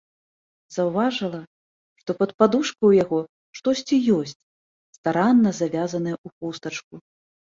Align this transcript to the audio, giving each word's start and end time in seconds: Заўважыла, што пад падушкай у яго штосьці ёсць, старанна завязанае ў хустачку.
Заўважыла, 0.75 1.39
што 2.03 2.15
пад 2.21 2.31
падушкай 2.43 2.85
у 2.95 2.95
яго 3.03 3.19
штосьці 3.59 3.97
ёсць, 4.17 4.35
старанна 4.97 5.49
завязанае 5.59 6.15
ў 6.15 6.27
хустачку. 6.37 6.95